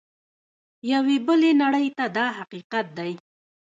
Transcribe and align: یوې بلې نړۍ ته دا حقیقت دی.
یوې 0.91 1.17
بلې 1.25 1.51
نړۍ 1.61 1.87
ته 1.97 2.05
دا 2.17 2.25
حقیقت 2.37 2.85
دی. 2.97 3.11